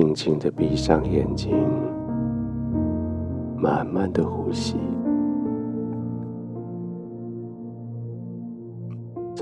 [0.00, 1.52] 轻轻的闭上眼睛，
[3.56, 4.76] 慢慢的呼吸，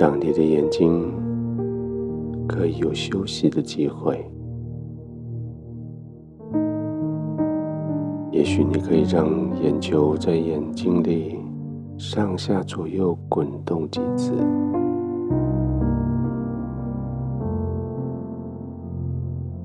[0.00, 1.12] 让你的眼睛
[2.48, 4.27] 可以有休息的机会。
[8.30, 9.28] 也许你可以让
[9.62, 11.38] 眼球在眼睛里
[11.98, 14.32] 上下左右滚动几次。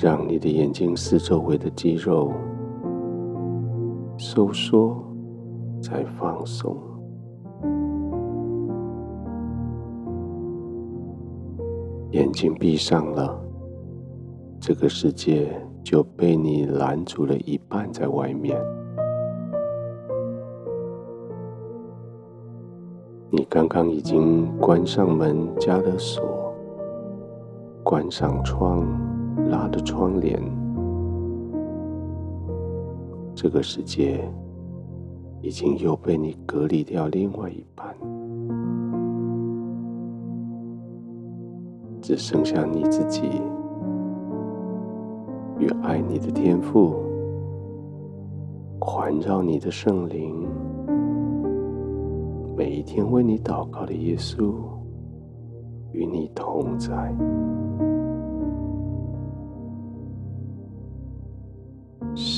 [0.02, 2.34] 让你的眼睛四周围的肌肉
[4.18, 4.98] 收缩，
[5.80, 6.76] 再放松。
[12.10, 13.40] 眼睛闭上了，
[14.60, 18.60] 这个世界就被你拦住了一半在外面。
[23.30, 26.24] 你刚刚已经关上门，加了锁，
[27.84, 29.11] 关上窗。
[29.50, 30.39] 拉的窗帘，
[33.34, 34.24] 这个世界
[35.41, 37.96] 已经又被你隔离掉另外一半，
[42.01, 43.24] 只剩下你自己
[45.59, 46.96] 与爱你的天赋，
[48.80, 50.47] 环绕你的圣灵，
[52.56, 54.53] 每一天为你祷告的耶稣
[55.91, 57.13] 与你同在。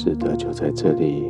[0.04, 1.24] 是的，就在这里，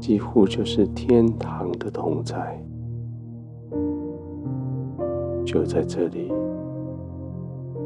[0.00, 2.60] 几乎就是天堂的同在。
[5.46, 6.32] 就在这里，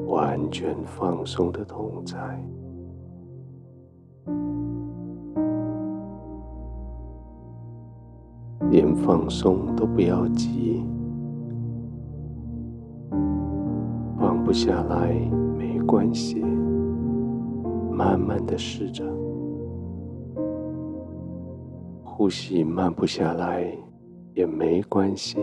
[0.06, 2.16] 完全放松的同在，
[8.70, 10.82] 连放松都不要急，
[14.18, 15.14] 放不下来
[15.58, 16.42] 没关系。
[17.96, 19.02] 慢慢的试着
[22.04, 23.66] 呼吸，慢不下来
[24.34, 25.38] 也没关系，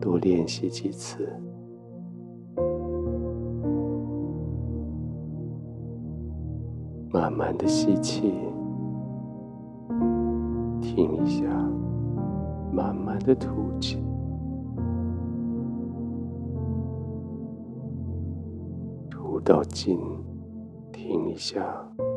[0.00, 1.28] 多练习几次。
[7.12, 8.32] 慢慢的吸气，
[10.80, 11.46] 停一下，
[12.72, 13.48] 慢慢的吐
[13.78, 13.98] 气。
[19.46, 19.96] 到尽，
[20.92, 21.62] 停一下，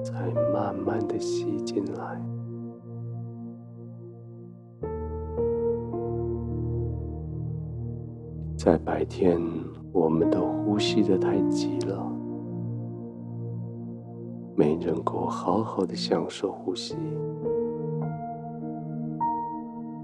[0.04, 0.14] 再
[0.52, 2.20] 慢慢的吸进来。
[8.58, 9.40] 在白天，
[9.92, 12.04] 我们都呼吸的太急了，
[14.56, 16.98] 没能够好好的享受呼吸。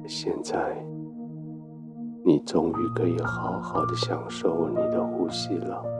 [0.05, 0.77] 现在，
[2.23, 5.94] 你终于可以好好的享受你的呼吸了。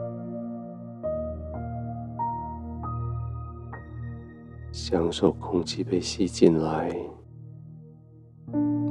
[4.78, 6.94] 享受空气被吸进来，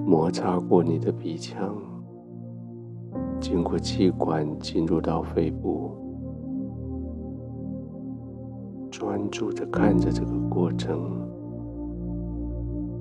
[0.03, 1.75] 摩擦过你的鼻腔，
[3.39, 5.91] 经过气管进入到肺部，
[8.89, 10.99] 专注的看着这个过程，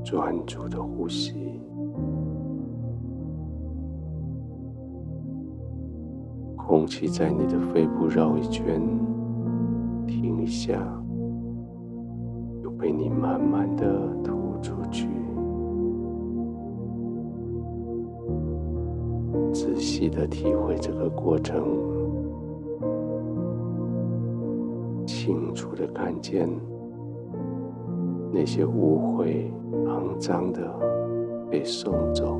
[0.04, 1.58] 专注的呼吸，
[6.54, 8.78] 空气在你的肺部绕一圈，
[10.06, 11.00] 停一下。
[12.84, 13.86] 被你慢慢的
[14.22, 15.08] 吐出去，
[19.54, 21.64] 仔细的体会这个过程，
[25.06, 26.46] 清楚的看见
[28.30, 29.50] 那些污秽、
[29.86, 30.60] 肮脏的
[31.50, 32.38] 被送走，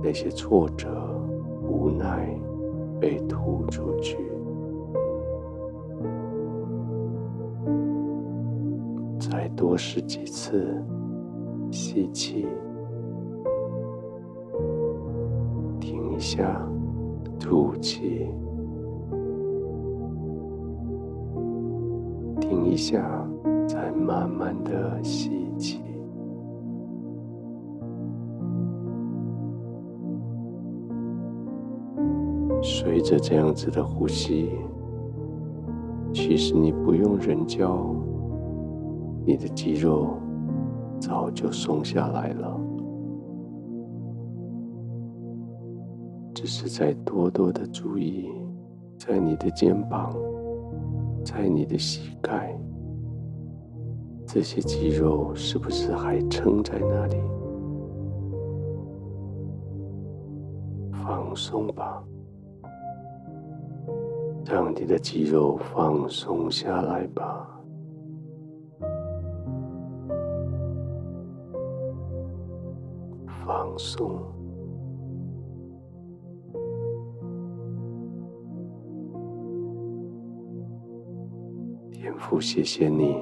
[0.00, 0.88] 那些挫折、
[1.68, 2.32] 无奈
[3.00, 4.16] 被吐出去。
[9.32, 10.76] 再多试几次，
[11.70, 12.46] 吸气，
[15.80, 16.60] 停一下，
[17.40, 18.28] 吐气，
[22.38, 23.26] 停一下，
[23.66, 25.80] 再慢慢的吸气。
[32.62, 34.50] 随着这样子的呼吸，
[36.12, 37.96] 其实你不用人教。
[39.24, 40.16] 你的肌肉
[41.00, 42.60] 早就松下来了，
[46.34, 48.28] 只是在多多的注意，
[48.98, 50.12] 在你的肩膀，
[51.24, 52.58] 在你的膝盖，
[54.26, 57.16] 这些肌肉是不是还撑在那里？
[61.04, 62.02] 放松吧，
[64.44, 67.48] 让你的肌肉放松下来吧，
[73.72, 74.20] 放松。
[81.90, 83.16] 天父，谢谢你，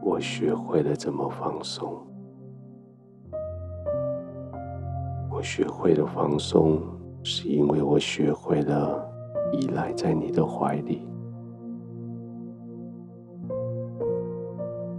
[0.00, 1.92] 我学会了怎么放松。
[5.28, 6.80] 我学会了放松，
[7.24, 9.04] 是因为我学会了
[9.52, 11.02] 依赖在你的怀里，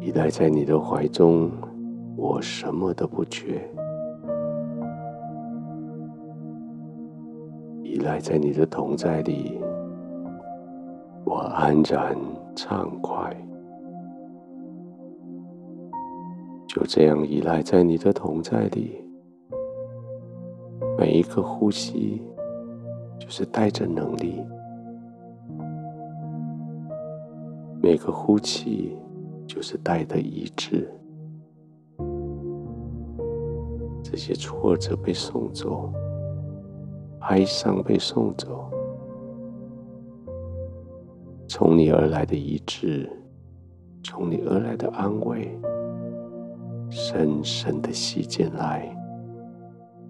[0.01, 1.49] 依赖在你的怀中，
[2.21, 3.61] 我什么都不缺；
[7.81, 9.57] 依赖在你的同在里。
[11.23, 12.13] 我安然
[12.57, 13.33] 畅快，
[16.67, 19.01] 就这样依赖在你的同在里。
[20.97, 22.21] 每一个呼吸，
[23.17, 24.45] 就是带着能力；
[27.81, 28.97] 每个呼气，
[29.47, 30.93] 就是带着意志。
[34.11, 35.93] 这些挫折被送走，
[37.19, 38.67] 哀伤被送走。
[41.47, 43.07] 从你而来的医治，
[44.03, 45.55] 从你而来的安慰，
[46.89, 48.91] 深深的吸进来，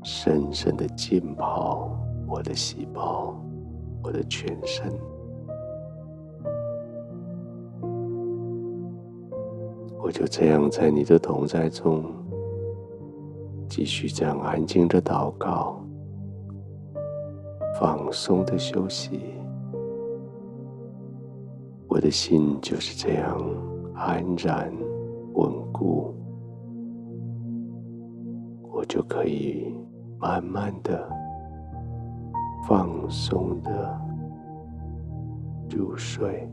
[0.01, 1.91] 深深的浸泡
[2.25, 3.35] 我的细胞，
[4.01, 4.89] 我的全身。
[10.01, 12.05] 我就这样在你的同在中，
[13.69, 15.79] 继续这样安静的祷告，
[17.79, 19.21] 放松的休息。
[21.87, 23.39] 我的心就是这样
[23.93, 24.73] 安然
[25.33, 26.13] 稳固，
[28.71, 29.73] 我就可以
[30.17, 31.07] 慢慢的
[32.67, 34.01] 放松的
[35.69, 36.49] 入睡。